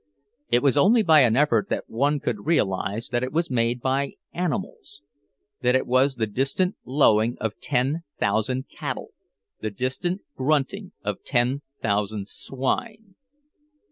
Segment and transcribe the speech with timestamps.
[0.49, 4.13] It was only by an effort that one could realize that it was made by
[4.33, 5.03] animals,
[5.61, 9.09] that it was the distant lowing of ten thousand cattle,
[9.59, 13.13] the distant grunting of ten thousand swine.